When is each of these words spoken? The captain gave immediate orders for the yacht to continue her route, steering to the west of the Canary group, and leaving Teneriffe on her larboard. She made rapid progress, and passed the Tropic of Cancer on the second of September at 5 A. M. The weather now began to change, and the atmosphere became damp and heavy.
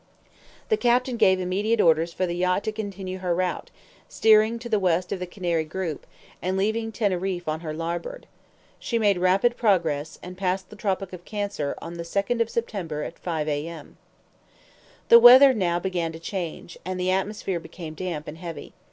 The 0.69 0.77
captain 0.77 1.15
gave 1.15 1.39
immediate 1.39 1.79
orders 1.79 2.11
for 2.11 2.25
the 2.25 2.33
yacht 2.35 2.63
to 2.63 2.71
continue 2.71 3.19
her 3.19 3.35
route, 3.35 3.69
steering 4.09 4.57
to 4.57 4.67
the 4.67 4.79
west 4.79 5.11
of 5.11 5.19
the 5.19 5.27
Canary 5.27 5.63
group, 5.63 6.07
and 6.41 6.57
leaving 6.57 6.91
Teneriffe 6.91 7.47
on 7.47 7.59
her 7.59 7.71
larboard. 7.71 8.25
She 8.79 8.97
made 8.97 9.19
rapid 9.19 9.55
progress, 9.57 10.17
and 10.23 10.39
passed 10.39 10.71
the 10.71 10.75
Tropic 10.75 11.13
of 11.13 11.23
Cancer 11.23 11.75
on 11.83 11.97
the 11.97 12.03
second 12.03 12.41
of 12.41 12.49
September 12.49 13.03
at 13.03 13.19
5 13.19 13.47
A. 13.47 13.67
M. 13.67 13.97
The 15.09 15.19
weather 15.19 15.53
now 15.53 15.77
began 15.77 16.11
to 16.13 16.19
change, 16.19 16.79
and 16.83 16.99
the 16.99 17.11
atmosphere 17.11 17.59
became 17.59 17.93
damp 17.93 18.27
and 18.27 18.39
heavy. 18.39 18.73